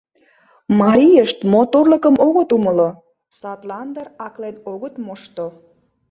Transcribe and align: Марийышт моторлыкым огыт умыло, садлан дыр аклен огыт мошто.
Марийышт 0.79 1.39
моторлыкым 1.53 2.15
огыт 2.27 2.49
умыло, 2.55 2.89
садлан 3.39 3.87
дыр 3.95 4.07
аклен 4.25 4.55
огыт 4.73 4.95
мошто. 5.05 5.45